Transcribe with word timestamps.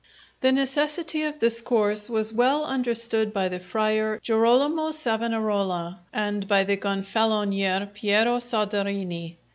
The 0.39 0.51
necessity 0.51 1.21
of 1.25 1.37
this 1.39 1.61
course 1.61 2.09
was 2.09 2.33
well 2.33 2.65
understood 2.65 3.31
by 3.31 3.49
the 3.49 3.59
Friar 3.59 4.19
Girolamo 4.23 4.89
Savonarola, 4.93 5.99
and 6.11 6.47
by 6.47 6.63
the 6.63 6.75
Gonfalonier 6.77 7.87
Piero 7.93 8.39
Soderini. 8.39 9.37